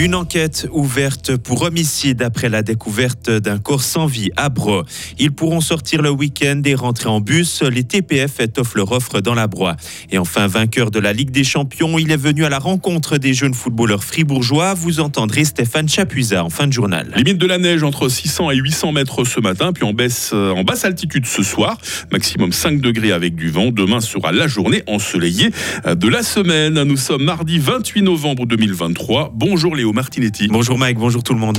Une 0.00 0.14
enquête 0.14 0.68
ouverte 0.70 1.36
pour 1.36 1.62
homicide 1.62 2.22
après 2.22 2.48
la 2.48 2.62
découverte 2.62 3.30
d'un 3.30 3.58
corps 3.58 3.82
sans 3.82 4.06
vie 4.06 4.30
à 4.36 4.48
Bro. 4.48 4.84
Ils 5.18 5.32
pourront 5.32 5.60
sortir 5.60 6.02
le 6.02 6.10
week-end 6.10 6.62
et 6.64 6.76
rentrer 6.76 7.08
en 7.08 7.20
bus. 7.20 7.64
Les 7.64 7.82
TPF 7.82 8.38
étoffent 8.38 8.76
leur 8.76 8.92
offre 8.92 9.20
dans 9.20 9.34
la 9.34 9.48
Broye. 9.48 9.74
Et 10.12 10.18
enfin, 10.18 10.46
vainqueur 10.46 10.92
de 10.92 11.00
la 11.00 11.12
Ligue 11.12 11.32
des 11.32 11.42
Champions, 11.42 11.98
il 11.98 12.12
est 12.12 12.16
venu 12.16 12.44
à 12.44 12.48
la 12.48 12.60
rencontre 12.60 13.18
des 13.18 13.34
jeunes 13.34 13.54
footballeurs 13.54 14.04
fribourgeois. 14.04 14.74
Vous 14.74 15.00
entendrez 15.00 15.44
Stéphane 15.44 15.88
Chapuisat 15.88 16.44
en 16.44 16.50
fin 16.50 16.68
de 16.68 16.72
journal. 16.72 17.12
Limite 17.16 17.38
de 17.38 17.46
la 17.46 17.58
neige 17.58 17.82
entre 17.82 18.08
600 18.08 18.52
et 18.52 18.56
800 18.56 18.92
mètres 18.92 19.24
ce 19.24 19.40
matin, 19.40 19.72
puis 19.72 19.82
en, 19.82 19.94
baisse, 19.94 20.30
euh, 20.32 20.52
en 20.52 20.62
basse 20.62 20.84
altitude 20.84 21.26
ce 21.26 21.42
soir. 21.42 21.76
Maximum 22.12 22.52
5 22.52 22.80
degrés 22.80 23.10
avec 23.10 23.34
du 23.34 23.50
vent. 23.50 23.72
Demain 23.72 24.00
sera 24.00 24.30
la 24.30 24.46
journée 24.46 24.84
ensoleillée 24.86 25.50
de 25.84 26.08
la 26.08 26.22
semaine. 26.22 26.84
Nous 26.84 26.96
sommes 26.96 27.24
mardi 27.24 27.58
28 27.58 28.02
novembre 28.02 28.46
2023. 28.46 29.32
Bonjour 29.34 29.74
Léo 29.74 29.87
Martinetti. 29.92 30.48
Bonjour 30.48 30.78
Mike, 30.78 30.98
bonjour 30.98 31.22
tout 31.22 31.34
le 31.34 31.40
monde. 31.40 31.58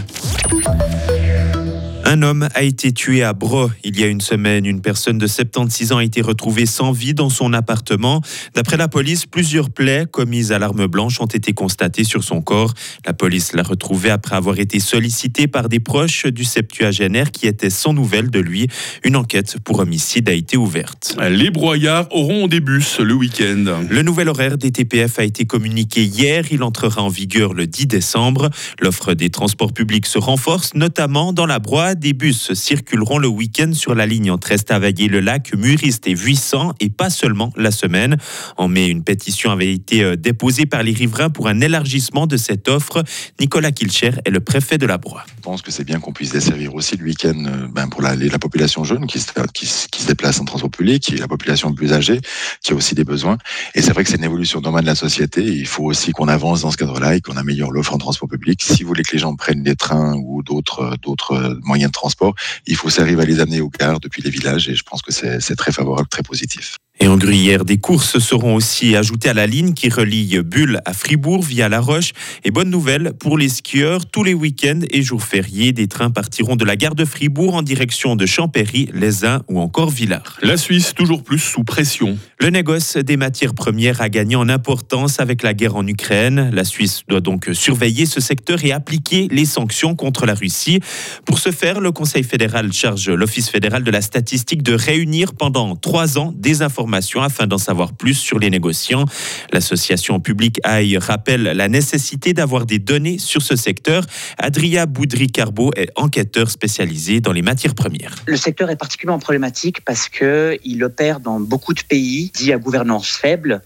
Un 2.11 2.23
homme 2.23 2.49
a 2.55 2.63
été 2.63 2.91
tué 2.91 3.21
à 3.21 3.33
Bro 3.33 3.69
il 3.83 3.99
y 3.99 4.03
a 4.03 4.07
une 4.07 4.19
semaine. 4.19 4.65
Une 4.65 4.81
personne 4.81 5.19
de 5.19 5.27
76 5.27 5.91
ans 5.91 5.97
a 5.97 6.03
été 6.03 6.21
retrouvée 6.21 6.65
sans 6.65 6.91
vie 6.91 7.13
dans 7.13 7.29
son 7.29 7.53
appartement. 7.53 8.23
D'après 8.55 8.77
la 8.77 8.87
police, 8.87 9.27
plusieurs 9.27 9.69
plaies 9.69 10.07
commises 10.09 10.51
à 10.51 10.57
l'arme 10.57 10.87
blanche 10.87 11.21
ont 11.21 11.27
été 11.27 11.53
constatées 11.53 12.03
sur 12.03 12.23
son 12.23 12.41
corps. 12.41 12.73
La 13.05 13.13
police 13.13 13.53
l'a 13.53 13.61
retrouvé 13.61 14.09
après 14.09 14.35
avoir 14.35 14.57
été 14.57 14.79
sollicité 14.79 15.45
par 15.45 15.69
des 15.69 15.79
proches 15.79 16.25
du 16.25 16.45
septuagénaire 16.45 17.29
qui 17.29 17.45
étaient 17.45 17.69
sans 17.69 17.93
nouvelles 17.93 18.31
de 18.31 18.39
lui. 18.39 18.69
Une 19.03 19.15
enquête 19.15 19.57
pour 19.63 19.77
homicide 19.77 20.29
a 20.29 20.33
été 20.33 20.57
ouverte. 20.57 21.15
Les 21.29 21.51
broyards 21.51 22.07
auront 22.09 22.47
des 22.47 22.59
bus 22.59 22.99
le 22.99 23.13
week-end. 23.13 23.83
Le 23.87 24.01
nouvel 24.01 24.29
horaire 24.29 24.57
des 24.57 24.71
TPF 24.71 25.19
a 25.19 25.23
été 25.23 25.45
communiqué 25.45 26.05
hier. 26.05 26.45
Il 26.49 26.63
entrera 26.63 27.03
en 27.03 27.09
vigueur 27.09 27.53
le 27.53 27.67
10 27.67 27.85
décembre. 27.85 28.49
L'offre 28.81 29.13
des 29.13 29.29
transports 29.29 29.73
publics 29.73 30.07
se 30.07 30.17
renforce, 30.17 30.73
notamment 30.73 31.33
dans 31.33 31.45
la 31.45 31.59
Broye 31.59 31.98
des 31.99 32.13
bus 32.13 32.53
circuleront 32.53 33.17
le 33.17 33.27
week-end 33.27 33.73
sur 33.73 33.93
la 33.93 34.05
ligne 34.05 34.31
entre 34.31 34.51
Estavayer-le-Lac, 34.51 35.53
Muriste 35.55 36.07
et 36.07 36.13
Vuissant 36.13 36.73
et 36.79 36.89
pas 36.89 37.09
seulement 37.09 37.51
la 37.55 37.71
semaine. 37.71 38.17
En 38.57 38.67
mai, 38.67 38.87
une 38.87 39.03
pétition 39.03 39.51
avait 39.51 39.71
été 39.71 40.03
euh, 40.03 40.15
déposée 40.15 40.65
par 40.65 40.81
les 40.81 40.93
riverains 40.93 41.29
pour 41.29 41.47
un 41.47 41.59
élargissement 41.59 42.25
de 42.25 42.37
cette 42.37 42.69
offre. 42.69 43.03
Nicolas 43.39 43.71
Kilcher 43.71 44.11
est 44.25 44.29
le 44.29 44.39
préfet 44.39 44.77
de 44.77 44.85
la 44.85 44.97
Broye. 44.97 45.25
Je 45.37 45.41
pense 45.41 45.61
que 45.61 45.71
c'est 45.71 45.83
bien 45.83 45.99
qu'on 45.99 46.13
puisse 46.13 46.31
desservir 46.31 46.73
aussi 46.73 46.95
le 46.95 47.03
week-end 47.03 47.43
euh, 47.45 47.67
ben, 47.69 47.87
pour 47.89 48.01
la, 48.01 48.15
la, 48.15 48.39
population 48.39 48.83
jeune 48.83 49.05
qui 49.05 49.19
se, 49.19 50.07
déplace 50.07 50.39
en 50.39 50.45
transport 50.45 50.71
public, 50.71 51.11
et 51.11 51.17
la 51.17 51.27
population 51.27 51.73
plus 51.73 51.91
âgée 51.91 52.21
qui 52.63 52.71
a 52.71 52.75
aussi 52.75 52.95
des 52.95 53.03
besoins. 53.03 53.37
Et 53.75 53.81
c'est 53.81 53.91
vrai 53.91 54.03
que 54.03 54.09
c'est 54.09 54.17
une 54.17 54.23
évolution 54.23 54.61
normale 54.61 54.83
de 54.83 54.87
la 54.89 54.95
société. 54.95 55.43
Il 55.43 55.67
faut 55.67 55.83
aussi 55.83 56.11
qu'on 56.11 56.29
avance 56.29 56.61
dans 56.61 56.71
ce 56.71 56.77
cadre-là 56.77 57.15
et 57.15 57.21
qu'on 57.21 57.37
améliore 57.37 57.71
l'offre 57.71 57.93
en 57.93 57.97
transport 57.97 58.29
public. 58.29 58.63
Si 58.63 58.83
vous 58.83 58.87
voulez 58.87 59.03
que 59.03 59.11
les 59.11 59.19
gens 59.19 59.35
prennent 59.35 59.63
des 59.63 59.75
trains 59.75 60.15
ou 60.15 60.43
d'autres 60.43 60.95
d'autres 61.01 61.59
moyens 61.63 61.88
transport, 61.91 62.35
il 62.65 62.75
faut 62.75 62.89
s'arriver 62.89 63.21
à 63.21 63.25
les 63.25 63.39
amener 63.39 63.61
au 63.61 63.69
quart 63.69 63.99
depuis 63.99 64.21
les 64.21 64.29
villages 64.29 64.69
et 64.69 64.75
je 64.75 64.83
pense 64.83 65.01
que 65.01 65.11
c'est 65.11 65.55
très 65.55 65.71
favorable, 65.71 66.07
très 66.07 66.23
positif. 66.23 66.77
Et 67.01 67.07
en 67.07 67.15
Gruyère, 67.15 67.63
des 67.63 67.77
courses 67.77 68.19
seront 68.19 68.55
aussi 68.55 68.97
ajoutées 68.97 69.29
à 69.29 69.33
la 69.33 69.47
ligne 69.47 69.73
qui 69.73 69.87
relie 69.87 70.37
Bulle 70.43 70.81
à 70.83 70.91
Fribourg 70.91 71.41
via 71.41 71.69
La 71.69 71.79
Roche. 71.79 72.11
Et 72.43 72.51
bonne 72.51 72.69
nouvelle 72.69 73.13
pour 73.17 73.37
les 73.37 73.47
skieurs, 73.47 74.05
tous 74.05 74.25
les 74.25 74.33
week-ends 74.33 74.81
et 74.89 75.01
jours 75.01 75.23
fériés, 75.23 75.71
des 75.71 75.87
trains 75.87 76.09
partiront 76.11 76.57
de 76.57 76.65
la 76.65 76.75
gare 76.75 76.95
de 76.95 77.05
Fribourg 77.05 77.55
en 77.55 77.61
direction 77.61 78.17
de 78.17 78.25
Champéry, 78.25 78.89
Uns 79.23 79.43
ou 79.47 79.61
encore 79.61 79.91
Villars. 79.91 80.37
La 80.41 80.57
Suisse 80.57 80.93
toujours 80.93 81.23
plus 81.23 81.39
sous 81.39 81.63
pression. 81.63 82.17
Le 82.41 82.49
négoce 82.49 82.97
des 82.97 83.15
matières 83.15 83.53
premières 83.53 84.01
a 84.01 84.09
gagné 84.09 84.35
en 84.35 84.49
importance 84.49 85.21
avec 85.21 85.41
la 85.41 85.53
guerre 85.53 85.77
en 85.77 85.87
Ukraine. 85.87 86.49
La 86.51 86.65
Suisse 86.65 87.03
doit 87.07 87.21
donc 87.21 87.49
surveiller 87.53 88.07
ce 88.07 88.19
secteur 88.19 88.65
et 88.65 88.73
appliquer 88.73 89.29
les 89.31 89.45
sanctions 89.45 89.95
contre 89.95 90.25
la 90.25 90.33
Russie. 90.33 90.81
Pour 91.25 91.39
ce 91.39 91.51
faire, 91.51 91.79
le 91.79 91.93
Conseil 91.93 92.23
fédéral 92.23 92.73
charge 92.73 93.09
l'Office 93.09 93.49
fédéral 93.49 93.85
de 93.85 93.91
la 93.91 94.01
statistique 94.01 94.63
de 94.63 94.73
réunir 94.73 95.33
pendant 95.33 95.77
trois 95.77 96.17
ans 96.17 96.33
des 96.35 96.61
informations 96.61 96.88
afin 96.93 97.47
d'en 97.47 97.57
savoir 97.57 97.93
plus 97.93 98.15
sur 98.15 98.39
les 98.39 98.49
négociants. 98.49 99.05
L'association 99.51 100.19
publique 100.19 100.59
AI 100.65 100.97
rappelle 100.97 101.43
la 101.43 101.67
nécessité 101.67 102.33
d'avoir 102.33 102.65
des 102.65 102.79
données 102.79 103.17
sur 103.19 103.41
ce 103.41 103.55
secteur. 103.55 104.03
Adria 104.37 104.85
Boudry-Carbo 104.85 105.71
est 105.75 105.91
enquêteur 105.95 106.49
spécialisé 106.49 107.21
dans 107.21 107.31
les 107.31 107.41
matières 107.41 107.75
premières. 107.75 108.15
Le 108.25 108.37
secteur 108.37 108.69
est 108.69 108.75
particulièrement 108.75 109.19
problématique 109.19 109.81
parce 109.85 110.09
qu'il 110.09 110.83
opère 110.83 111.19
dans 111.19 111.39
beaucoup 111.39 111.73
de 111.73 111.81
pays 111.81 112.31
dits 112.35 112.53
à 112.53 112.57
gouvernance 112.57 113.09
faible 113.09 113.61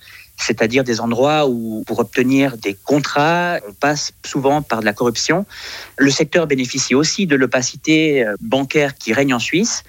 c'est-à-dire 0.46 0.84
des 0.84 1.00
endroits 1.00 1.48
où 1.48 1.84
pour 1.88 2.00
obtenir 2.00 2.58
des 2.58 2.74
contrats, 2.74 3.60
on 3.68 3.74
passe 3.74 4.12
souvent 4.26 4.62
par 4.62 4.82
de 4.82 4.86
la 4.86 4.94
corruption. 4.94 5.46
Le 5.98 6.12
secteur 6.12 6.48
bénéficie 6.48 6.96
aussi 6.96 7.26
de 7.28 7.36
l'opacité 7.36 8.26
euh, 8.26 8.36
bancaire 8.42 8.96
qui 8.96 9.14
règne 9.14 9.34
en 9.34 9.40
Suisse. 9.40 9.84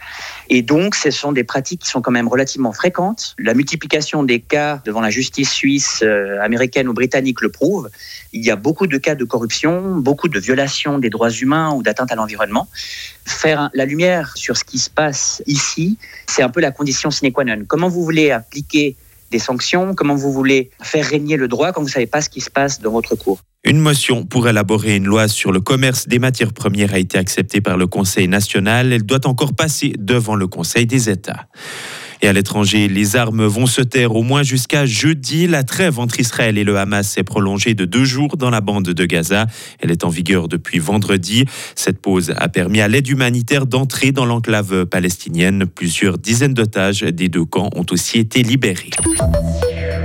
Et 0.49 0.63
donc, 0.63 0.95
ce 0.95 1.11
sont 1.11 1.33
des 1.33 1.45
pratiques 1.45 1.81
qui 1.83 1.89
sont 1.89 2.03
quand 2.03 2.11
même 2.11 2.29
relativement 2.29 2.73
fréquentes. 2.73 3.35
La 3.39 3.55
multiplication 3.55 4.23
des 4.23 4.41
cas 4.41 4.81
devant 4.85 5.01
la 5.01 5.11
justice 5.11 5.51
suisse, 5.51 6.01
euh, 6.03 6.41
américaine 6.41 6.89
ou 6.89 6.93
britannique 6.93 7.41
le 7.41 7.51
prouve. 7.51 7.91
Il 8.33 8.45
y 8.45 8.51
a 8.51 8.57
beaucoup 8.57 8.87
de 8.87 8.99
cas 8.99 9.15
de 9.15 9.25
corruption, 9.25 9.97
beaucoup 9.97 10.29
de 10.29 10.39
violations 10.39 10.99
des 10.99 11.11
droits 11.11 11.31
humains 11.31 11.73
ou 11.73 11.83
d'atteinte 11.83 12.13
à 12.13 12.15
l'environnement. 12.15 12.69
Faire 13.25 13.71
la 13.75 13.87
lumière 13.87 14.37
sur 14.37 14.57
ce 14.57 14.65
qui 14.65 14.79
se 14.79 14.91
passe 14.91 15.43
ici, 15.47 15.99
c'est 16.27 16.43
un 16.43 16.51
peu 16.51 16.61
la 16.61 16.71
condition 16.71 17.11
sine 17.11 17.33
qua 17.33 17.45
non. 17.45 17.65
Comment 17.67 17.89
vous 17.89 18.05
voulez 18.05 18.31
appliquer 18.31 18.97
des 19.35 19.41
sanctions 19.41 19.95
Comment 19.95 20.15
vous 20.15 20.33
voulez 20.33 20.71
faire 20.81 21.05
régner 21.05 21.37
le 21.37 21.49
droit 21.49 21.73
quand 21.73 21.81
vous 21.81 21.89
ne 21.89 21.93
savez 21.93 22.07
pas 22.07 22.21
ce 22.21 22.31
qui 22.31 22.41
se 22.41 22.51
passe 22.51 22.81
dans 22.81 22.93
votre 22.93 23.17
cours 23.17 23.41
une 23.67 23.81
motion 23.81 24.27
pour 24.27 24.47
élaborer 24.47 24.97
une 24.97 25.07
loi 25.07 25.27
sur 25.27 25.51
le 25.51 25.59
commerce 25.59 26.07
des 26.07 26.19
matières 26.19 26.53
premières 26.53 26.93
a 26.93 26.99
été 26.99 27.17
acceptée 27.17 27.63
par 27.63 27.79
le 27.79 27.87
Conseil 27.87 28.29
national. 28.29 28.93
Elle 28.93 29.05
doit 29.05 29.27
encore 29.27 29.55
passer 29.55 29.95
devant 29.99 30.35
le 30.37 30.47
Conseil 30.47 30.85
des 30.85 31.09
États. 31.09 31.47
Et 32.25 32.27
à 32.27 32.33
l'étranger, 32.33 32.89
les 32.89 33.17
armes 33.17 33.45
vont 33.45 33.67
se 33.67 33.83
taire 33.83 34.17
au 34.17 34.23
moins 34.23 34.43
jusqu'à 34.43 34.87
jeudi. 34.87 35.47
La 35.47 35.63
trêve 35.63 35.99
entre 35.99 36.21
Israël 36.21 36.57
et 36.57 36.65
le 36.65 36.79
Hamas 36.79 37.07
s'est 37.07 37.23
prolongée 37.23 37.75
de 37.75 37.85
deux 37.85 38.07
jours 38.07 38.39
dans 38.39 38.49
la 38.49 38.63
bande 38.63 38.89
de 38.89 39.05
Gaza. 39.05 39.47
Elle 39.79 39.91
est 39.91 40.05
en 40.05 40.09
vigueur 40.09 40.49
depuis 40.49 40.79
vendredi. 40.79 41.45
Cette 41.75 42.01
pause 42.01 42.33
a 42.35 42.49
permis 42.49 42.81
à 42.81 42.89
l'aide 42.89 43.09
humanitaire 43.09 43.67
d'entrer 43.67 44.11
dans 44.11 44.25
l'enclave 44.25 44.87
palestinienne. 44.87 45.67
Plusieurs 45.67 46.17
dizaines 46.17 46.55
d'otages 46.55 47.03
des 47.03 47.29
deux 47.29 47.45
camps 47.45 47.69
ont 47.77 47.85
aussi 47.91 48.21
été 48.21 48.43
libérés. 48.43 48.89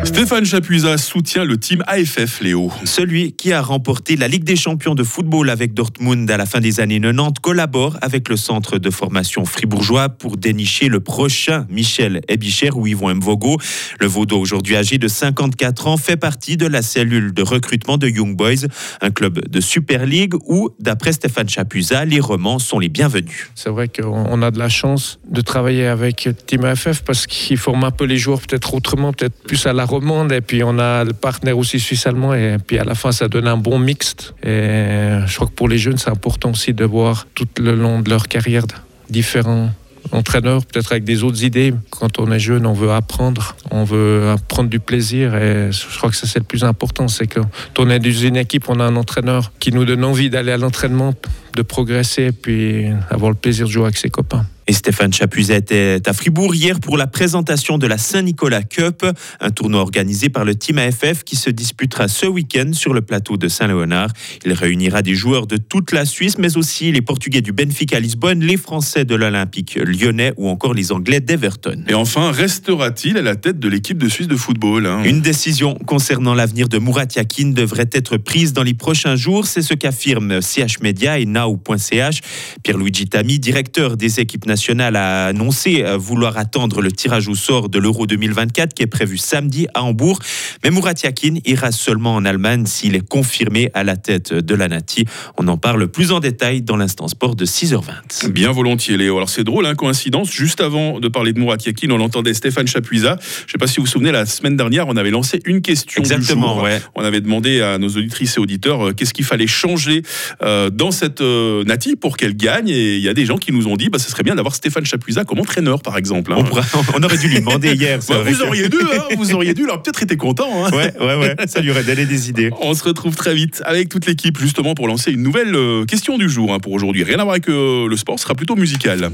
Stéphane 0.03 0.45
Chapuisat 0.45 0.97
soutient 0.97 1.43
le 1.43 1.57
team 1.57 1.83
AFF 1.85 2.41
Léo. 2.41 2.71
Celui 2.85 3.33
qui 3.33 3.51
a 3.51 3.61
remporté 3.61 4.15
la 4.15 4.27
Ligue 4.27 4.43
des 4.43 4.55
champions 4.55 4.95
de 4.95 5.03
football 5.03 5.49
avec 5.49 5.73
Dortmund 5.73 6.29
à 6.31 6.37
la 6.37 6.45
fin 6.45 6.61
des 6.61 6.79
années 6.79 6.99
90 7.01 7.39
collabore 7.41 7.97
avec 8.01 8.29
le 8.29 8.37
centre 8.37 8.77
de 8.77 8.89
formation 8.89 9.45
fribourgeois 9.45 10.09
pour 10.09 10.37
dénicher 10.37 10.87
le 10.87 10.99
prochain 10.99 11.65
Michel 11.69 12.21
Ebicher 12.27 12.71
ou 12.73 12.87
Yvon 12.87 13.13
Mvogo. 13.15 13.57
Le 13.99 14.07
Vaudois, 14.07 14.39
aujourd'hui 14.39 14.75
âgé 14.77 14.97
de 14.97 15.07
54 15.07 15.87
ans, 15.87 15.97
fait 15.97 16.17
partie 16.17 16.55
de 16.55 16.67
la 16.67 16.81
cellule 16.81 17.33
de 17.33 17.43
recrutement 17.43 17.97
de 17.97 18.07
Young 18.07 18.35
Boys, 18.35 18.67
un 19.01 19.11
club 19.11 19.47
de 19.47 19.59
Super 19.59 20.05
League 20.05 20.33
où, 20.47 20.69
d'après 20.79 21.11
Stéphane 21.11 21.49
Chapuisat, 21.49 22.05
les 22.05 22.19
romans 22.19 22.59
sont 22.59 22.79
les 22.79 22.89
bienvenus. 22.89 23.49
C'est 23.55 23.69
vrai 23.69 23.89
qu'on 23.89 24.41
a 24.41 24.51
de 24.51 24.59
la 24.59 24.69
chance 24.69 25.19
de 25.29 25.41
travailler 25.41 25.87
avec 25.87 26.29
Team 26.45 26.63
AFF 26.63 27.03
parce 27.03 27.27
qu'il 27.27 27.57
forme 27.57 27.83
un 27.83 27.91
peu 27.91 28.05
les 28.05 28.17
joueurs 28.17 28.41
peut-être 28.41 28.73
autrement, 28.73 29.11
peut-être 29.11 29.43
plus 29.43 29.65
à 29.65 29.73
la 29.73 29.85
Et 30.31 30.41
puis 30.41 30.63
on 30.63 30.77
a 30.79 31.03
le 31.03 31.13
partenaire 31.13 31.57
aussi 31.57 31.79
suisse-allemand. 31.79 32.33
Et 32.33 32.57
puis 32.65 32.77
à 32.77 32.83
la 32.83 32.95
fin, 32.95 33.11
ça 33.11 33.27
donne 33.27 33.47
un 33.47 33.57
bon 33.57 33.79
mixte. 33.79 34.33
Et 34.43 35.19
je 35.25 35.35
crois 35.35 35.47
que 35.47 35.53
pour 35.53 35.67
les 35.67 35.77
jeunes, 35.77 35.97
c'est 35.97 36.09
important 36.09 36.51
aussi 36.51 36.73
de 36.73 36.85
voir 36.85 37.27
tout 37.35 37.47
le 37.59 37.75
long 37.75 38.01
de 38.01 38.09
leur 38.09 38.27
carrière 38.27 38.63
différents 39.09 39.69
entraîneurs, 40.11 40.65
peut-être 40.65 40.91
avec 40.91 41.03
des 41.03 41.23
autres 41.23 41.43
idées. 41.43 41.73
Quand 41.89 42.19
on 42.19 42.31
est 42.31 42.39
jeune, 42.39 42.65
on 42.65 42.73
veut 42.73 42.91
apprendre, 42.91 43.55
on 43.71 43.83
veut 43.83 44.35
prendre 44.47 44.69
du 44.69 44.79
plaisir 44.79 45.35
et 45.35 45.71
je 45.71 45.97
crois 45.97 46.09
que 46.09 46.15
ça 46.15 46.25
c'est 46.27 46.39
le 46.39 46.45
plus 46.45 46.63
important, 46.63 47.07
c'est 47.07 47.27
que 47.27 47.39
quand 47.75 47.83
on 47.85 47.89
est 47.89 47.99
dans 47.99 48.11
une 48.11 48.37
équipe, 48.37 48.69
on 48.69 48.79
a 48.79 48.85
un 48.85 48.95
entraîneur 48.95 49.51
qui 49.59 49.71
nous 49.71 49.85
donne 49.85 50.03
envie 50.03 50.29
d'aller 50.29 50.51
à 50.51 50.57
l'entraînement, 50.57 51.13
de 51.55 51.61
progresser 51.61 52.23
et 52.25 52.31
puis 52.31 52.85
avoir 53.09 53.31
le 53.31 53.37
plaisir 53.37 53.67
de 53.67 53.71
jouer 53.71 53.83
avec 53.83 53.97
ses 53.97 54.09
copains. 54.09 54.45
Et 54.69 54.71
Stéphane 54.71 55.11
Chapuzet 55.11 55.57
était 55.57 55.99
à 56.05 56.13
Fribourg 56.13 56.53
hier 56.53 56.79
pour 56.79 56.95
la 56.95 57.07
présentation 57.07 57.79
de 57.79 57.87
la 57.87 57.97
Saint-Nicolas 57.97 58.61
Cup, 58.61 59.03
un 59.39 59.49
tournoi 59.49 59.81
organisé 59.81 60.29
par 60.29 60.45
le 60.45 60.53
Team 60.53 60.77
AFF 60.77 61.23
qui 61.23 61.35
se 61.37 61.49
disputera 61.49 62.07
ce 62.07 62.27
week-end 62.27 62.69
sur 62.73 62.93
le 62.93 63.01
plateau 63.01 63.35
de 63.35 63.47
Saint-Léonard. 63.47 64.11
Il 64.45 64.53
réunira 64.53 65.01
des 65.01 65.15
joueurs 65.15 65.47
de 65.47 65.57
toute 65.57 65.91
la 65.91 66.05
Suisse, 66.05 66.37
mais 66.37 66.55
aussi 66.55 66.91
les 66.91 67.01
Portugais 67.01 67.41
du 67.41 67.51
Benfica 67.51 67.99
Lisbonne, 67.99 68.41
les 68.41 68.57
Français 68.57 69.05
de 69.05 69.15
l'Olympique 69.15 69.73
lyonnais 69.83 70.33
ou 70.37 70.47
encore 70.49 70.75
les 70.75 70.91
Anglais 70.91 71.19
d'Everton. 71.19 71.83
Et 71.87 71.95
enfin, 71.95 72.31
restera-t-il 72.31 73.17
à 73.17 73.23
la 73.23 73.35
tête 73.35 73.57
de 73.57 73.69
l'équipe 73.69 73.97
de 73.97 74.07
Suisse 74.07 74.27
de 74.27 74.35
football. 74.35 74.85
Hein? 74.85 75.01
Une 75.03 75.21
décision 75.21 75.73
concernant 75.87 76.35
l'avenir 76.35 76.69
de 76.69 76.77
Murat 76.77 77.07
Yakin 77.15 77.53
devrait 77.53 77.89
être 77.91 78.17
prise 78.17 78.53
dans 78.53 78.61
les 78.61 78.75
prochains 78.75 79.15
jours. 79.15 79.47
C'est 79.47 79.63
ce 79.63 79.73
qu'affirment 79.73 80.41
CH 80.43 80.81
Media 80.81 81.17
et 81.17 81.25
now.ch. 81.39 82.21
Pierre-Luigi 82.63 83.07
Tami, 83.07 83.39
directeur 83.39 83.97
des 83.97 84.19
équipes 84.19 84.45
nationales, 84.45 84.95
a 84.95 85.27
annoncé 85.27 85.83
vouloir 85.97 86.37
attendre 86.37 86.81
le 86.81 86.91
tirage 86.91 87.27
au 87.27 87.35
sort 87.35 87.69
de 87.69 87.79
l'Euro 87.79 88.05
2024 88.07 88.73
qui 88.73 88.83
est 88.83 88.87
prévu 88.87 89.17
samedi 89.17 89.67
à 89.73 89.83
Hambourg. 89.83 90.19
Mais 90.63 90.71
Murat 90.71 90.93
Yakin 91.03 91.35
ira 91.45 91.71
seulement 91.71 92.15
en 92.15 92.25
Allemagne 92.25 92.65
s'il 92.65 92.95
est 92.95 93.07
confirmé 93.07 93.71
à 93.73 93.83
la 93.83 93.95
tête 93.95 94.33
de 94.33 94.55
la 94.55 94.67
Nati. 94.67 95.05
On 95.37 95.47
en 95.47 95.57
parle 95.57 95.87
plus 95.87 96.11
en 96.11 96.19
détail 96.19 96.61
dans 96.61 96.75
l'instant 96.75 97.07
sport 97.07 97.35
de 97.35 97.45
6h20. 97.45 98.29
Bien 98.31 98.51
volontiers, 98.51 98.97
Léo. 98.97 99.17
Alors 99.17 99.29
c'est 99.29 99.43
drôle, 99.43 99.65
hein, 99.65 99.75
coïncidence. 99.75 100.31
Juste 100.31 100.61
avant 100.61 100.99
de 100.99 101.07
parler 101.07 101.33
de 101.33 101.39
Murat 101.39 101.57
Yakin, 101.65 101.89
on 101.91 102.01
entendait 102.01 102.33
Stéphane 102.33 102.67
Chapuisa. 102.67 103.17
Je 103.21 103.43
ne 103.45 103.51
sais 103.51 103.57
pas 103.57 103.67
si 103.67 103.77
vous 103.77 103.85
vous 103.85 103.91
souvenez, 103.91 104.11
la 104.11 104.25
semaine 104.25 104.57
dernière, 104.57 104.87
on 104.87 104.97
avait 104.97 105.11
lancé 105.11 105.41
une 105.45 105.61
question 105.61 106.01
Exactement, 106.01 106.53
du 106.53 106.53
jour. 106.55 106.63
Ouais. 106.63 106.81
On 106.95 107.03
avait 107.03 107.21
demandé 107.21 107.61
à 107.61 107.77
nos 107.77 107.89
auditrices 107.89 108.37
et 108.37 108.39
auditeurs 108.39 108.89
euh, 108.89 108.93
qu'est-ce 108.93 109.13
qu'il 109.13 109.25
fallait 109.25 109.47
changer 109.47 110.03
euh, 110.41 110.69
dans 110.69 110.91
cette 110.91 111.21
euh, 111.29 111.63
Nati 111.63 111.95
pour 111.95 112.17
qu'elle 112.17 112.35
gagne. 112.35 112.69
Et 112.69 112.95
il 112.97 113.01
y 113.01 113.09
a 113.09 113.13
des 113.13 113.25
gens 113.25 113.37
qui 113.37 113.51
nous 113.51 113.67
ont 113.67 113.75
dit, 113.77 113.89
bah, 113.89 113.99
ce 113.99 114.09
serait 114.09 114.23
bien 114.23 114.35
d'avoir 114.35 114.55
Stéphane 114.55 114.85
Chapuisa 114.85 115.23
comme 115.25 115.39
entraîneur, 115.39 115.81
par 115.81 115.97
exemple. 115.97 116.33
hein. 116.33 116.37
On, 116.39 116.43
pourra- 116.43 116.65
on 116.95 117.03
aurait 117.03 117.17
dû 117.17 117.27
lui 117.27 117.39
demander 117.39 117.73
hier. 117.73 117.99
Bah, 118.09 118.21
vous 118.25 118.41
auriez 118.41 118.69
dû, 118.69 118.77
hein, 118.81 119.03
vous 119.17 119.33
auriez 119.33 119.53
dû. 119.53 119.65
Aurait 119.67 119.81
peut-être 119.81 120.03
été 120.03 120.17
content. 120.17 120.65
hein. 120.65 120.71
Ouais, 120.71 120.93
ouais, 120.99 121.15
ouais. 121.15 121.35
Ça 121.47 121.61
lui 121.61 121.71
aurait 121.71 121.83
donné 121.83 122.05
des 122.05 122.29
idées. 122.29 122.49
On 122.61 122.73
se 122.73 122.83
retrouve 122.83 123.15
très 123.15 123.33
vite 123.35 123.61
avec 123.65 123.89
toute 123.89 124.05
l'équipe 124.05 124.37
justement 124.39 124.73
pour 124.75 124.87
lancer 124.87 125.11
une 125.11 125.23
nouvelle 125.23 125.55
euh, 125.55 125.85
question 125.85 126.17
du 126.17 126.29
jour 126.29 126.53
hein, 126.53 126.59
pour 126.59 126.71
aujourd'hui. 126.73 127.03
Rien 127.03 127.19
à 127.19 127.23
voir 127.23 127.33
avec 127.33 127.49
euh, 127.49 127.87
le 127.87 127.95
sport, 127.97 128.17
ce 128.19 128.23
sera 128.23 128.35
plutôt 128.35 128.55
musical. 128.55 129.09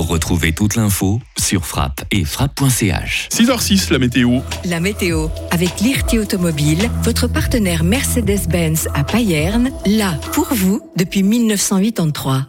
Retrouvez 0.00 0.52
toute 0.52 0.76
l'info 0.76 1.20
sur 1.38 1.64
frappe 1.64 2.04
et 2.10 2.24
frappe.ch. 2.24 3.28
6h06 3.32 3.92
la 3.92 3.98
météo. 3.98 4.40
La 4.64 4.80
météo 4.80 5.28
avec 5.50 5.80
Lirti 5.80 6.18
Automobile, 6.18 6.90
votre 7.02 7.28
partenaire 7.28 7.84
Mercedes-Benz 7.84 8.88
à 8.94 9.04
Payerne, 9.04 9.70
là 9.86 10.12
pour 10.32 10.48
vous 10.52 10.80
depuis 10.96 11.22
1983. 11.22 12.46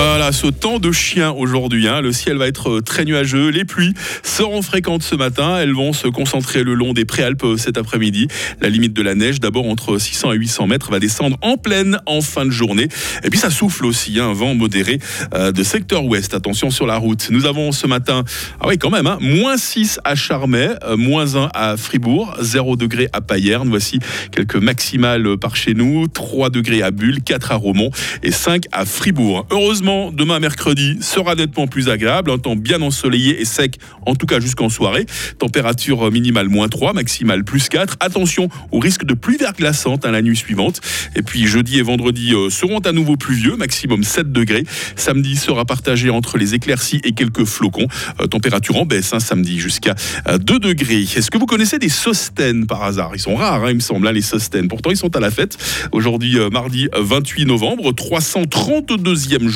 Voilà, 0.00 0.30
ce 0.30 0.46
temps 0.46 0.78
de 0.78 0.92
chien 0.92 1.32
aujourd'hui. 1.32 1.88
hein. 1.88 2.00
Le 2.00 2.12
ciel 2.12 2.36
va 2.36 2.46
être 2.46 2.70
euh, 2.76 2.80
très 2.80 3.04
nuageux. 3.04 3.48
Les 3.48 3.64
pluies 3.64 3.94
seront 4.22 4.62
fréquentes 4.62 5.02
ce 5.02 5.16
matin. 5.16 5.58
Elles 5.58 5.72
vont 5.74 5.92
se 5.92 6.06
concentrer 6.06 6.62
le 6.62 6.74
long 6.74 6.92
des 6.92 7.04
préalpes 7.04 7.42
euh, 7.42 7.56
cet 7.56 7.76
après-midi. 7.76 8.28
La 8.60 8.68
limite 8.68 8.92
de 8.92 9.02
la 9.02 9.16
neige, 9.16 9.40
d'abord 9.40 9.66
entre 9.66 9.98
600 9.98 10.34
et 10.34 10.36
800 10.36 10.68
mètres, 10.68 10.92
va 10.92 11.00
descendre 11.00 11.36
en 11.42 11.56
pleine 11.56 11.98
en 12.06 12.20
fin 12.20 12.46
de 12.46 12.52
journée. 12.52 12.86
Et 13.24 13.30
puis 13.30 13.40
ça 13.40 13.50
souffle 13.50 13.86
aussi, 13.86 14.20
hein, 14.20 14.28
un 14.28 14.34
vent 14.34 14.54
modéré 14.54 15.00
euh, 15.34 15.50
de 15.50 15.64
secteur 15.64 16.04
ouest. 16.04 16.32
Attention 16.32 16.70
sur 16.70 16.86
la 16.86 16.96
route. 16.96 17.26
Nous 17.32 17.44
avons 17.44 17.72
ce 17.72 17.88
matin, 17.88 18.22
ah 18.60 18.68
oui 18.68 18.78
quand 18.78 18.90
même, 18.90 19.08
hein, 19.08 19.18
moins 19.20 19.56
6 19.56 19.98
à 20.04 20.14
Charmey, 20.14 20.68
moins 20.96 21.34
1 21.34 21.50
à 21.54 21.76
Fribourg, 21.76 22.36
0 22.40 22.76
degré 22.76 23.08
à 23.12 23.20
Payerne. 23.20 23.68
Voici 23.68 23.98
quelques 24.30 24.54
maximales 24.54 25.36
par 25.38 25.56
chez 25.56 25.74
nous. 25.74 26.06
3 26.06 26.50
degrés 26.50 26.82
à 26.82 26.92
Bulle, 26.92 27.20
4 27.20 27.50
à 27.50 27.56
Romont 27.56 27.90
et 28.22 28.30
5 28.30 28.62
à 28.70 28.84
Fribourg. 28.84 29.44
Heureusement, 29.50 29.87
demain 29.88 30.38
mercredi 30.38 30.98
sera 31.00 31.34
nettement 31.34 31.66
plus 31.66 31.88
agréable. 31.88 32.30
Un 32.30 32.38
temps 32.38 32.56
bien 32.56 32.82
ensoleillé 32.82 33.40
et 33.40 33.44
sec, 33.44 33.78
en 34.04 34.14
tout 34.14 34.26
cas 34.26 34.38
jusqu'en 34.40 34.68
soirée. 34.68 35.06
Température 35.38 36.10
minimale 36.10 36.48
moins 36.48 36.68
3, 36.68 36.92
maximale 36.92 37.44
plus 37.44 37.68
4. 37.68 37.96
Attention 38.00 38.48
au 38.70 38.80
risque 38.80 39.04
de 39.04 39.14
pluie 39.14 39.38
verglaçante 39.38 40.04
à 40.04 40.10
la 40.10 40.20
nuit 40.20 40.36
suivante. 40.36 40.80
Et 41.16 41.22
puis 41.22 41.46
jeudi 41.46 41.78
et 41.78 41.82
vendredi 41.82 42.34
euh, 42.34 42.50
seront 42.50 42.80
à 42.80 42.92
nouveau 42.92 43.16
pluvieux, 43.16 43.56
maximum 43.56 44.04
7 44.04 44.30
degrés. 44.30 44.64
Samedi 44.96 45.36
sera 45.36 45.64
partagé 45.64 46.10
entre 46.10 46.36
les 46.36 46.54
éclaircies 46.54 47.00
et 47.04 47.12
quelques 47.12 47.44
flocons. 47.44 47.88
Euh, 48.20 48.26
température 48.26 48.76
en 48.76 48.84
baisse 48.84 49.12
hein, 49.14 49.20
samedi 49.20 49.58
jusqu'à 49.58 49.94
euh, 50.28 50.38
2 50.38 50.58
degrés. 50.58 51.02
Est-ce 51.02 51.30
que 51.30 51.38
vous 51.38 51.46
connaissez 51.46 51.78
des 51.78 51.88
sostènes 51.88 52.66
par 52.66 52.82
hasard? 52.82 53.12
Ils 53.14 53.20
sont 53.20 53.36
rares, 53.36 53.64
hein, 53.64 53.70
il 53.70 53.76
me 53.76 53.80
semble, 53.80 54.06
hein, 54.06 54.12
les 54.12 54.22
sostènes. 54.22 54.68
Pourtant, 54.68 54.90
ils 54.90 54.96
sont 54.96 55.16
à 55.16 55.20
la 55.20 55.30
fête. 55.30 55.56
Aujourd'hui, 55.92 56.38
euh, 56.38 56.50
mardi 56.50 56.88
euh, 56.94 57.02
28 57.02 57.46
novembre, 57.46 57.92
332e 57.92 59.48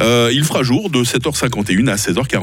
Euh, 0.00 0.30
il 0.32 0.44
fera 0.44 0.62
jour 0.62 0.90
de 0.90 1.02
7h51 1.04 1.88
à 1.88 1.96
16h40. 1.96 2.36